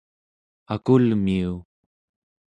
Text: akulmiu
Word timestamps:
akulmiu 0.73 1.53